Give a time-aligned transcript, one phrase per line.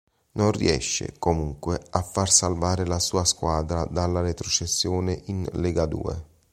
[0.31, 6.25] Non riesce, comunque, a far salvare la sua squadra dalla retrocessione in Legadue.